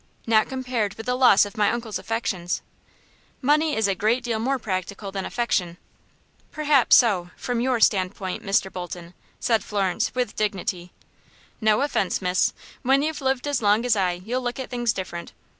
"Not 0.25 0.49
compared 0.49 0.95
with 0.95 1.05
the 1.05 1.13
loss 1.13 1.45
of 1.45 1.55
my 1.57 1.69
uncle's 1.71 1.99
affections." 1.99 2.63
"Money 3.39 3.75
is 3.75 3.87
a 3.87 3.93
great 3.93 4.23
deal 4.23 4.39
more 4.39 4.57
practical 4.57 5.11
than 5.11 5.25
affection." 5.25 5.77
"Perhaps 6.49 6.95
so, 6.95 7.29
from 7.37 7.61
your 7.61 7.79
standpoint, 7.79 8.41
Mr. 8.41 8.73
Bolton," 8.73 9.13
said 9.39 9.63
Florence, 9.63 10.15
with 10.15 10.35
dignity. 10.35 10.91
"No 11.61 11.81
offense, 11.81 12.19
miss. 12.19 12.51
When 12.81 13.03
you've 13.03 13.21
lived 13.21 13.45
as 13.47 13.61
long 13.61 13.85
as 13.85 13.95
I, 13.95 14.13
you'll 14.13 14.41
look 14.41 14.57
at 14.59 14.71
things 14.71 14.91
different. 14.91 15.33